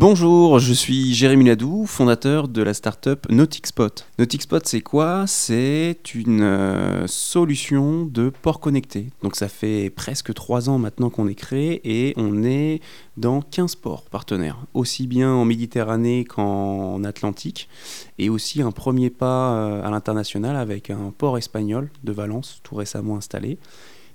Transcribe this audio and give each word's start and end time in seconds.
Bonjour, 0.00 0.60
je 0.60 0.72
suis 0.72 1.12
Jérémy 1.12 1.44
Ladou, 1.44 1.84
fondateur 1.84 2.48
de 2.48 2.62
la 2.62 2.72
startup 2.72 3.26
NauticSpot. 3.28 4.06
NauticSpot, 4.18 4.60
c'est 4.64 4.80
quoi? 4.80 5.26
C'est 5.26 6.14
une 6.14 6.40
euh, 6.40 7.06
solution 7.06 8.06
de 8.06 8.30
port 8.30 8.60
connecté. 8.60 9.10
Donc 9.22 9.36
ça 9.36 9.46
fait 9.46 9.90
presque 9.90 10.32
trois 10.32 10.70
ans 10.70 10.78
maintenant 10.78 11.10
qu'on 11.10 11.28
est 11.28 11.34
créé 11.34 11.82
et 11.84 12.14
on 12.16 12.42
est 12.44 12.80
dans 13.18 13.42
15 13.42 13.74
ports 13.74 14.04
partenaires, 14.08 14.56
aussi 14.72 15.06
bien 15.06 15.30
en 15.34 15.44
Méditerranée 15.44 16.24
qu'en 16.24 17.04
Atlantique, 17.04 17.68
et 18.16 18.30
aussi 18.30 18.62
un 18.62 18.72
premier 18.72 19.10
pas 19.10 19.52
euh, 19.52 19.86
à 19.86 19.90
l'international 19.90 20.56
avec 20.56 20.88
un 20.88 21.12
port 21.18 21.36
espagnol 21.36 21.90
de 22.04 22.12
Valence, 22.12 22.60
tout 22.62 22.74
récemment 22.74 23.18
installé. 23.18 23.58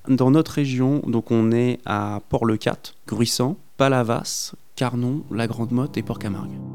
Dans 0.07 0.31
notre 0.31 0.53
région, 0.53 1.03
donc 1.05 1.29
on 1.29 1.51
est 1.51 1.77
à 1.85 2.21
Port-le-Cat, 2.29 2.95
Gruissant, 3.05 3.59
Palavas, 3.77 4.55
Carnon, 4.75 5.23
La 5.31 5.47
Grande 5.47 5.71
Motte 5.71 5.95
et 5.95 6.03
Port-Camargue. 6.03 6.74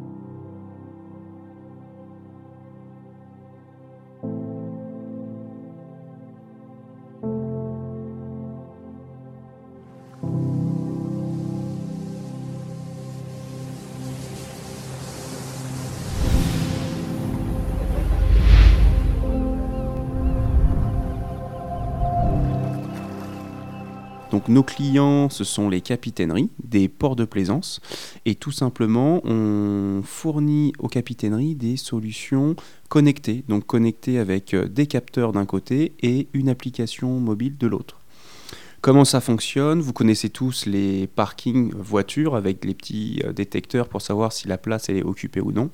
Donc 24.30 24.48
nos 24.48 24.62
clients, 24.62 25.28
ce 25.28 25.44
sont 25.44 25.68
les 25.68 25.80
capitaineries 25.80 26.50
des 26.62 26.88
ports 26.88 27.16
de 27.16 27.24
plaisance. 27.24 27.80
Et 28.24 28.34
tout 28.34 28.52
simplement, 28.52 29.20
on 29.24 30.02
fournit 30.04 30.72
aux 30.78 30.88
capitaineries 30.88 31.54
des 31.54 31.76
solutions 31.76 32.54
connectées. 32.88 33.44
Donc 33.48 33.66
connectées 33.66 34.18
avec 34.18 34.54
euh, 34.54 34.68
des 34.68 34.86
capteurs 34.86 35.32
d'un 35.32 35.46
côté 35.46 35.92
et 36.02 36.28
une 36.32 36.48
application 36.48 37.18
mobile 37.20 37.56
de 37.58 37.66
l'autre. 37.66 37.99
Comment 38.82 39.04
ça 39.04 39.20
fonctionne? 39.20 39.82
Vous 39.82 39.92
connaissez 39.92 40.30
tous 40.30 40.64
les 40.64 41.06
parkings 41.06 41.70
voitures 41.74 42.34
avec 42.34 42.64
les 42.64 42.72
petits 42.72 43.20
euh, 43.24 43.32
détecteurs 43.34 43.88
pour 43.88 44.00
savoir 44.00 44.32
si 44.32 44.48
la 44.48 44.56
place 44.56 44.88
est 44.88 45.02
occupée 45.02 45.42
ou 45.42 45.52
non. 45.52 45.68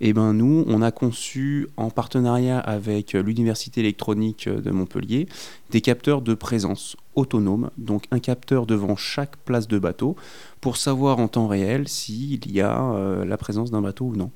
Et 0.00 0.08
eh 0.08 0.12
ben 0.12 0.32
nous, 0.32 0.64
on 0.66 0.82
a 0.82 0.90
conçu 0.90 1.68
en 1.76 1.90
partenariat 1.90 2.58
avec 2.58 3.14
euh, 3.14 3.22
l'université 3.22 3.82
électronique 3.82 4.48
de 4.48 4.70
Montpellier 4.72 5.28
des 5.70 5.80
capteurs 5.80 6.22
de 6.22 6.34
présence 6.34 6.96
autonomes, 7.14 7.70
donc 7.78 8.04
un 8.10 8.18
capteur 8.18 8.66
devant 8.66 8.96
chaque 8.96 9.36
place 9.36 9.68
de 9.68 9.78
bateau 9.78 10.16
pour 10.60 10.76
savoir 10.76 11.18
en 11.18 11.28
temps 11.28 11.48
réel 11.48 11.88
s'il 11.88 12.50
y 12.50 12.60
a 12.60 12.82
euh, 12.82 13.24
la 13.24 13.36
présence 13.36 13.70
d'un 13.70 13.80
bateau 13.80 14.06
ou 14.06 14.16
non. 14.16 14.30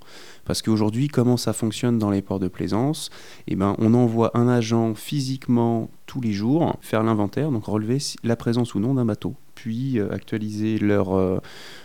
Parce 0.45 0.63
qu'aujourd'hui, 0.63 1.09
comment 1.09 1.37
ça 1.37 1.53
fonctionne 1.53 1.99
dans 1.99 2.11
les 2.11 2.23
ports 2.23 2.41
de 2.41 2.49
plaisance 2.49 3.11
eh 3.47 3.57
ben, 3.57 3.77
On 3.79 3.95
envoie 3.95 4.31
un 4.35 4.49
agent 4.49 4.95
physiquement 4.95 5.91
tous 6.07 6.21
les 6.21 6.33
jours 6.33 6.77
faire 6.81 7.03
l'inventaire, 7.03 7.51
donc 7.51 7.67
relever 7.67 7.99
la 8.23 8.37
présence 8.37 8.75
ou 8.75 8.81
non 8.81 8.95
d'un 8.95 9.05
bateau, 9.05 9.35
puis 9.55 9.99
euh, 9.99 10.13
actualiser 10.13 10.79
leur 10.79 11.15
euh, 11.15 11.41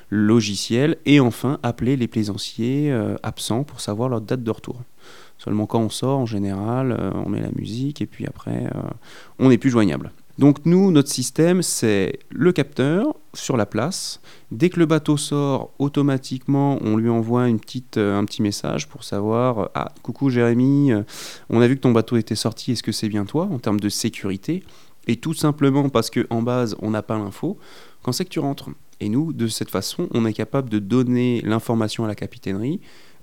logiciel 0.09 0.97
et 1.05 1.19
enfin 1.19 1.59
appeler 1.63 1.97
les 1.97 2.07
plaisanciers 2.07 2.91
absents 3.23 3.63
pour 3.63 3.81
savoir 3.81 4.09
leur 4.09 4.21
date 4.21 4.43
de 4.43 4.51
retour. 4.51 4.81
Seulement 5.37 5.67
quand 5.67 5.79
on 5.79 5.89
sort, 5.89 6.19
en 6.19 6.25
général, 6.25 7.13
on 7.25 7.29
met 7.29 7.41
la 7.41 7.51
musique 7.55 8.01
et 8.01 8.05
puis 8.05 8.25
après, 8.25 8.69
on 9.37 9.49
n'est 9.49 9.57
plus 9.57 9.69
joignable. 9.69 10.11
Donc 10.39 10.65
nous, 10.65 10.89
notre 10.89 11.09
système, 11.09 11.61
c'est 11.61 12.17
le 12.29 12.53
capteur 12.53 13.13
sur 13.33 13.57
la 13.57 13.65
place. 13.65 14.21
Dès 14.51 14.69
que 14.69 14.79
le 14.79 14.85
bateau 14.85 15.17
sort, 15.17 15.73
automatiquement, 15.79 16.79
on 16.81 16.95
lui 16.95 17.09
envoie 17.09 17.41
euh, 17.41 18.17
un 18.17 18.23
petit 18.23 18.41
message 18.41 18.87
pour 18.87 19.03
savoir 19.03 19.59
euh, 19.59 19.65
Ah, 19.75 19.91
coucou 20.01 20.29
Jérémy, 20.29 20.93
euh, 20.93 21.01
on 21.49 21.59
a 21.59 21.67
vu 21.67 21.75
que 21.75 21.81
ton 21.81 21.91
bateau 21.91 22.15
était 22.15 22.35
sorti, 22.35 22.71
est-ce 22.71 22.83
que 22.83 22.93
c'est 22.93 23.09
bien 23.09 23.25
toi 23.25 23.49
en 23.51 23.59
termes 23.59 23.81
de 23.81 23.89
sécurité? 23.89 24.63
Et 25.07 25.17
tout 25.17 25.33
simplement 25.33 25.89
parce 25.89 26.09
qu'en 26.09 26.41
base, 26.41 26.77
on 26.79 26.91
n'a 26.91 27.01
pas 27.01 27.17
l'info, 27.17 27.57
quand 28.01 28.13
c'est 28.13 28.23
que 28.23 28.29
tu 28.29 28.39
rentres? 28.39 28.69
Et 29.01 29.09
nous, 29.09 29.33
de 29.33 29.47
cette 29.47 29.69
façon, 29.69 30.07
on 30.11 30.25
est 30.25 30.33
capable 30.33 30.69
de 30.69 30.79
donner 30.79 31.41
l'information 31.41 32.05
à 32.05 32.07
la 32.07 32.15
capitainerie 32.15 32.79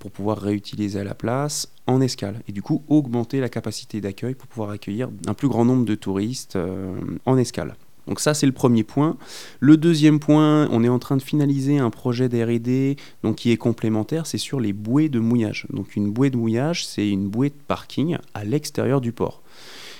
pour 0.07 0.13
pouvoir 0.13 0.37
réutiliser 0.37 1.01
à 1.01 1.03
la 1.03 1.13
place 1.13 1.67
en 1.85 1.99
escale 1.99 2.41
et 2.47 2.53
du 2.53 2.61
coup 2.61 2.81
augmenter 2.87 3.41
la 3.41 3.49
capacité 3.49 3.99
d'accueil 3.99 4.35
pour 4.35 4.47
pouvoir 4.47 4.69
accueillir 4.69 5.09
un 5.27 5.33
plus 5.33 5.49
grand 5.49 5.65
nombre 5.65 5.83
de 5.83 5.95
touristes 5.95 6.55
euh, 6.55 6.95
en 7.25 7.37
escale. 7.37 7.75
Donc 8.07 8.21
ça 8.21 8.33
c'est 8.33 8.45
le 8.45 8.53
premier 8.53 8.83
point. 8.83 9.17
Le 9.59 9.75
deuxième 9.75 10.19
point, 10.19 10.69
on 10.71 10.81
est 10.81 10.89
en 10.89 10.99
train 10.99 11.17
de 11.17 11.21
finaliser 11.21 11.77
un 11.77 11.89
projet 11.89 12.29
d'R&D 12.29 12.95
donc 13.21 13.35
qui 13.35 13.51
est 13.51 13.57
complémentaire, 13.57 14.25
c'est 14.27 14.37
sur 14.37 14.61
les 14.61 14.71
bouées 14.71 15.09
de 15.09 15.19
mouillage. 15.19 15.67
Donc 15.71 15.97
une 15.97 16.09
bouée 16.09 16.29
de 16.29 16.37
mouillage, 16.37 16.87
c'est 16.87 17.09
une 17.09 17.27
bouée 17.27 17.49
de 17.49 17.55
parking 17.67 18.17
à 18.33 18.45
l'extérieur 18.45 19.01
du 19.01 19.11
port. 19.11 19.41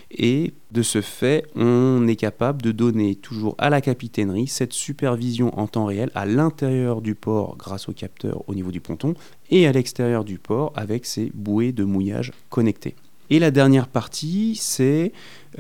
Et 0.10 0.54
de 0.72 0.82
ce 0.84 1.02
fait, 1.02 1.46
on 1.56 2.08
est 2.08 2.16
capable 2.16 2.62
de 2.62 2.72
donner 2.72 3.16
toujours 3.16 3.56
à 3.58 3.70
la 3.70 3.82
capitainerie 3.82 4.48
cette 4.48 4.72
supervision 4.72 5.58
en 5.60 5.68
temps 5.68 5.86
réel 5.86 6.12
à 6.16 6.26
l'intérieur 6.26 7.02
du 7.02 7.14
port 7.14 7.58
grâce 7.58 7.90
au 7.90 7.94
capteur 7.94 8.44
au 8.48 8.56
niveau 8.56 8.72
du 8.72 8.80
ponton 8.80 9.16
et 9.50 9.68
à 9.68 9.72
l'extérieur 9.72 10.24
du 10.24 10.40
port 10.40 10.74
avec 10.76 11.06
ces 11.06 11.32
bouées 11.34 11.72
de 11.72 11.84
mouillage 11.84 12.34
connectées. 12.50 12.96
Et 13.30 13.40
la 13.40 13.52
dernière 13.52 13.88
partie, 13.88 14.56
c'est 14.56 15.12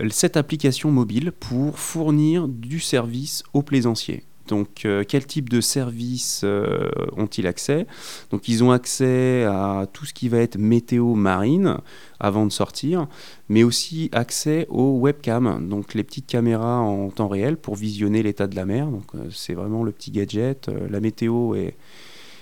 cette 0.09 0.37
application 0.37 0.89
mobile 0.89 1.31
pour 1.31 1.79
fournir 1.79 2.47
du 2.47 2.79
service 2.79 3.43
aux 3.53 3.61
plaisanciers. 3.61 4.23
Donc, 4.47 4.85
euh, 4.85 5.03
quel 5.07 5.25
type 5.25 5.49
de 5.49 5.61
services 5.61 6.41
euh, 6.43 6.89
ont-ils 7.15 7.47
accès? 7.47 7.85
Donc, 8.31 8.47
ils 8.47 8.63
ont 8.63 8.71
accès 8.71 9.43
à 9.43 9.87
tout 9.91 10.05
ce 10.05 10.13
qui 10.13 10.29
va 10.29 10.39
être 10.39 10.57
météo 10.57 11.15
marine 11.15 11.77
avant 12.19 12.45
de 12.45 12.51
sortir, 12.51 13.07
mais 13.49 13.63
aussi 13.63 14.09
accès 14.13 14.65
aux 14.69 14.99
webcams, 14.99 15.67
donc 15.67 15.93
les 15.93 16.03
petites 16.03 16.27
caméras 16.27 16.79
en 16.79 17.09
temps 17.09 17.27
réel 17.27 17.57
pour 17.57 17.75
visionner 17.75 18.23
l'état 18.23 18.47
de 18.47 18.55
la 18.55 18.65
mer. 18.65 18.87
Donc, 18.87 19.03
euh, 19.15 19.27
c'est 19.31 19.53
vraiment 19.53 19.83
le 19.83 19.91
petit 19.91 20.11
gadget. 20.11 20.69
la 20.89 20.99
météo 20.99 21.53
est, 21.55 21.75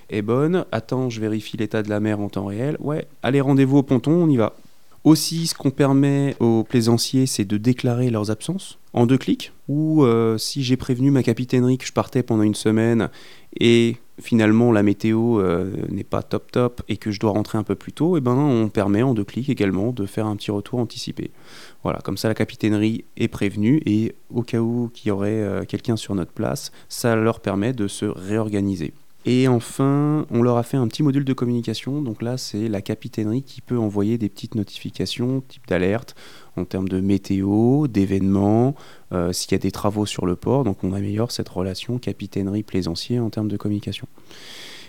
est 0.09 0.21
bonne. 0.21 0.65
Attends, 0.71 1.09
je 1.09 1.19
vérifie 1.19 1.57
l'état 1.57 1.83
de 1.83 1.89
la 1.89 1.99
mer 1.99 2.19
en 2.19 2.29
temps 2.29 2.45
réel. 2.45 2.77
Ouais, 2.79 3.07
allez, 3.23 3.41
rendez-vous 3.41 3.77
au 3.77 3.83
ponton, 3.83 4.11
on 4.11 4.29
y 4.29 4.37
va. 4.37 4.53
Aussi, 5.05 5.45
ce 5.45 5.53
qu'on 5.53 5.69
permet 5.69 6.35
aux 6.39 6.63
plaisanciers, 6.63 7.27
c'est 7.27 7.45
de 7.45 7.57
déclarer 7.57 8.09
leurs 8.09 8.31
absences 8.31 8.79
en 8.93 9.05
deux 9.05 9.19
clics. 9.19 9.51
Ou 9.67 10.03
euh, 10.03 10.39
si 10.39 10.63
j'ai 10.63 10.77
prévenu 10.77 11.11
ma 11.11 11.21
capitainerie 11.21 11.77
que 11.77 11.85
je 11.85 11.93
partais 11.93 12.23
pendant 12.23 12.41
une 12.41 12.55
semaine 12.55 13.09
et 13.59 13.97
finalement 14.19 14.71
la 14.71 14.81
météo 14.81 15.39
euh, 15.39 15.71
n'est 15.89 16.03
pas 16.03 16.23
top 16.23 16.51
top 16.51 16.81
et 16.87 16.97
que 16.97 17.11
je 17.11 17.19
dois 17.19 17.31
rentrer 17.31 17.57
un 17.57 17.63
peu 17.63 17.75
plus 17.75 17.91
tôt, 17.91 18.15
et 18.15 18.19
eh 18.19 18.21
ben 18.21 18.33
on 18.33 18.69
permet 18.69 19.03
en 19.03 19.13
deux 19.13 19.23
clics 19.23 19.49
également 19.49 19.91
de 19.91 20.05
faire 20.05 20.25
un 20.25 20.35
petit 20.35 20.51
retour 20.51 20.79
anticipé. 20.79 21.29
Voilà, 21.83 21.99
comme 21.99 22.17
ça 22.17 22.27
la 22.27 22.33
capitainerie 22.33 23.05
est 23.17 23.27
prévenue 23.27 23.81
et 23.85 24.15
au 24.33 24.41
cas 24.41 24.59
où 24.59 24.89
qu'il 24.93 25.09
y 25.09 25.11
aurait 25.11 25.41
euh, 25.41 25.65
quelqu'un 25.65 25.97
sur 25.97 26.15
notre 26.15 26.31
place, 26.31 26.71
ça 26.89 27.15
leur 27.15 27.41
permet 27.41 27.73
de 27.73 27.87
se 27.87 28.05
réorganiser. 28.05 28.93
Et 29.27 29.47
enfin, 29.47 30.27
on 30.29 30.43
leur 30.43 30.57
a 30.57 30.63
fait 30.63 30.77
un 30.77 30.87
petit 30.87 31.01
module 31.01 31.25
de 31.25 31.33
communication. 31.33 32.01
Donc 32.03 32.21
là, 32.21 32.37
c'est 32.37 32.67
la 32.67 32.81
capitainerie 32.81 33.41
qui 33.41 33.59
peut 33.59 33.77
envoyer 33.77 34.19
des 34.19 34.29
petites 34.29 34.53
notifications, 34.53 35.41
type 35.47 35.67
d'alerte, 35.67 36.15
en 36.57 36.65
termes 36.65 36.87
de 36.87 37.01
météo, 37.01 37.87
d'événements, 37.87 38.75
euh, 39.13 39.33
s'il 39.33 39.51
y 39.51 39.55
a 39.55 39.57
des 39.57 39.71
travaux 39.71 40.05
sur 40.05 40.27
le 40.27 40.35
port. 40.35 40.63
Donc 40.63 40.83
on 40.83 40.93
améliore 40.93 41.31
cette 41.31 41.49
relation 41.49 41.97
capitainerie-plaisancier 41.97 43.19
en 43.19 43.31
termes 43.31 43.47
de 43.47 43.57
communication. 43.57 44.07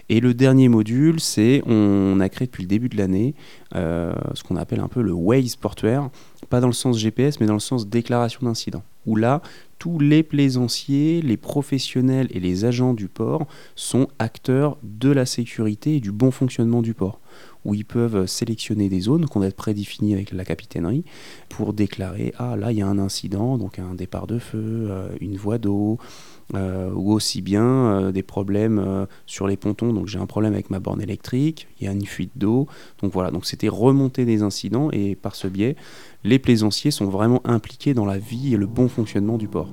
Et 0.09 0.21
le 0.21 0.35
dernier 0.35 0.69
module, 0.69 1.19
c'est 1.19 1.63
on 1.67 2.21
a 2.21 2.29
créé 2.29 2.47
depuis 2.47 2.63
le 2.63 2.69
début 2.69 2.89
de 2.89 2.97
l'année 2.97 3.35
euh, 3.75 4.13
ce 4.35 4.45
qu'on 4.45 4.57
appelle 4.57 4.79
un 4.81 4.87
peu 4.87 5.03
le 5.03 5.13
Waze 5.13 5.57
portuaire, 5.57 6.11
pas 6.49 6.61
dans 6.61 6.69
le 6.69 6.73
sens 6.73 6.99
GPS, 6.99 7.41
mais 7.41 7.47
dans 7.47 7.55
le 7.55 7.59
sens 7.59 7.89
déclaration 7.89 8.41
d'incident. 8.43 8.85
Où 9.07 9.17
là, 9.17 9.43
tous 9.87 10.01
les 10.01 10.25
plaisanciers, 10.25 11.23
les 11.23 11.37
professionnels 11.37 12.27
et 12.33 12.41
les 12.41 12.65
agents 12.65 12.93
du 12.93 13.07
port 13.07 13.47
sont 13.77 14.09
acteurs 14.19 14.79
de 14.83 15.11
la 15.13 15.27
sécurité 15.27 15.95
et 15.95 16.01
du 16.01 16.11
bon 16.11 16.33
fonctionnement 16.33 16.83
du 16.83 16.93
port. 16.93 17.21
où 17.67 17.75
ils 17.75 17.85
peuvent 17.85 18.27
sélectionner 18.27 18.89
des 18.89 19.01
zones 19.01 19.27
qu'on 19.27 19.43
a 19.43 19.51
prédéfinies 19.51 20.15
avec 20.15 20.33
la 20.33 20.45
capitainerie 20.45 21.05
pour 21.49 21.73
déclarer 21.73 22.33
ah 22.39 22.57
là 22.57 22.71
il 22.73 22.79
y 22.79 22.83
a 22.83 22.87
un 22.87 22.99
incident, 22.99 23.59
donc 23.59 23.79
un 23.79 23.95
départ 23.95 24.27
de 24.27 24.39
feu, 24.39 24.91
une 25.21 25.37
voie 25.37 25.59
d'eau. 25.59 25.99
ou 26.55 27.13
aussi 27.13 27.43
bien 27.43 28.13
des 28.13 28.23
problèmes 28.23 29.07
sur 29.27 29.49
les 29.49 29.57
pontons. 29.57 29.93
Donc 29.93 30.07
j'ai 30.07 30.19
un 30.19 30.27
problème 30.27 30.53
avec 30.53 30.71
ma 30.71 30.79
borne 30.79 31.03
électrique, 31.03 31.67
il 31.81 31.87
y 31.87 31.89
a 31.89 31.93
une 31.93 32.07
fuite 32.07 32.33
d'eau. 32.37 32.69
Donc 33.03 33.13
voilà, 33.13 33.31
donc 33.33 33.47
c'était 33.47 33.69
remonter 33.69 34.25
des 34.25 34.43
incidents 34.43 34.89
et 34.93 35.17
par 35.17 35.35
ce 35.35 35.49
biais, 35.49 35.75
les 36.23 36.39
plaisanciers 36.39 36.93
sont 36.93 37.07
vraiment 37.07 37.41
impliqués 37.45 37.95
dans 37.95 38.07
la 38.07 38.19
vie 38.19 38.55
et 38.55 38.57
le 38.57 38.67
bon 38.67 38.89
fonctionnement 38.89 39.39
du 39.39 39.49
port. 39.49 39.71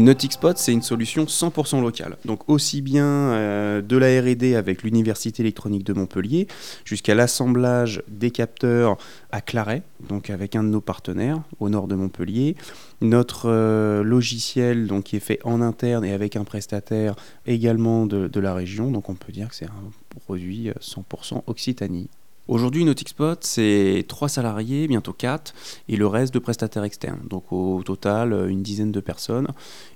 NauticsPot, 0.00 0.56
c'est 0.56 0.72
une 0.72 0.82
solution 0.82 1.24
100% 1.24 1.82
locale. 1.82 2.16
Donc 2.24 2.48
aussi 2.48 2.80
bien 2.80 3.04
euh, 3.04 3.82
de 3.82 3.96
la 3.98 4.20
R&D 4.20 4.54
avec 4.54 4.82
l'Université 4.82 5.42
électronique 5.42 5.84
de 5.84 5.92
Montpellier, 5.92 6.48
jusqu'à 6.84 7.14
l'assemblage 7.14 8.02
des 8.08 8.30
capteurs 8.30 8.96
à 9.30 9.42
Claret, 9.42 9.82
donc 10.08 10.30
avec 10.30 10.56
un 10.56 10.64
de 10.64 10.68
nos 10.68 10.80
partenaires 10.80 11.42
au 11.58 11.68
nord 11.68 11.86
de 11.86 11.94
Montpellier. 11.94 12.56
Notre 13.02 13.50
euh, 13.50 14.02
logiciel 14.02 14.86
donc, 14.86 15.04
qui 15.04 15.16
est 15.16 15.20
fait 15.20 15.40
en 15.44 15.60
interne 15.60 16.04
et 16.04 16.12
avec 16.12 16.34
un 16.36 16.44
prestataire 16.44 17.14
également 17.46 18.06
de, 18.06 18.26
de 18.26 18.40
la 18.40 18.54
région. 18.54 18.90
Donc 18.90 19.10
on 19.10 19.14
peut 19.14 19.32
dire 19.32 19.50
que 19.50 19.54
c'est 19.54 19.66
un 19.66 20.18
produit 20.24 20.70
100% 20.80 21.36
euh, 21.36 21.40
Occitanie. 21.46 22.08
Aujourd'hui, 22.50 22.84
NauticsPot, 22.84 23.44
c'est 23.44 24.04
3 24.08 24.28
salariés, 24.28 24.88
bientôt 24.88 25.12
4, 25.12 25.54
et 25.88 25.96
le 25.96 26.08
reste 26.08 26.34
de 26.34 26.40
prestataires 26.40 26.82
externes. 26.82 27.20
Donc 27.28 27.52
au 27.52 27.80
total, 27.84 28.50
une 28.50 28.64
dizaine 28.64 28.90
de 28.90 28.98
personnes. 28.98 29.46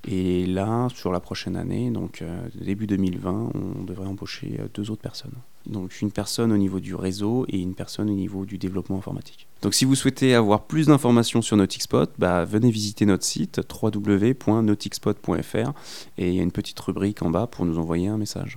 Et 0.06 0.46
là, 0.46 0.86
sur 0.94 1.10
la 1.10 1.18
prochaine 1.18 1.56
année, 1.56 1.90
donc 1.90 2.22
euh, 2.22 2.46
début 2.54 2.86
2020, 2.86 3.50
on 3.54 3.82
devrait 3.82 4.06
embaucher 4.06 4.60
euh, 4.60 4.68
deux 4.72 4.92
autres 4.92 5.02
personnes. 5.02 5.34
Donc 5.66 6.00
une 6.00 6.12
personne 6.12 6.52
au 6.52 6.56
niveau 6.56 6.78
du 6.78 6.94
réseau 6.94 7.44
et 7.48 7.58
une 7.58 7.74
personne 7.74 8.08
au 8.08 8.14
niveau 8.14 8.44
du 8.44 8.56
développement 8.56 8.98
informatique. 8.98 9.48
Donc 9.62 9.74
si 9.74 9.84
vous 9.84 9.96
souhaitez 9.96 10.36
avoir 10.36 10.62
plus 10.62 10.86
d'informations 10.86 11.42
sur 11.42 11.56
NauticsPot, 11.56 12.10
bah, 12.18 12.44
venez 12.44 12.70
visiter 12.70 13.04
notre 13.04 13.24
site 13.24 13.62
www.nauticspot.fr 13.82 15.72
et 16.18 16.28
il 16.28 16.34
y 16.36 16.38
a 16.38 16.42
une 16.44 16.52
petite 16.52 16.78
rubrique 16.78 17.20
en 17.22 17.30
bas 17.30 17.48
pour 17.48 17.64
nous 17.66 17.80
envoyer 17.80 18.06
un 18.06 18.18
message. 18.18 18.56